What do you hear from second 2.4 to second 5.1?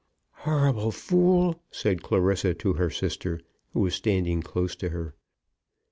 to her sister, who was standing close to